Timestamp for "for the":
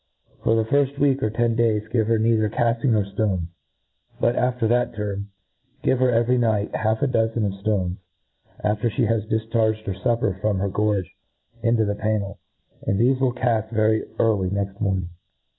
0.43-0.63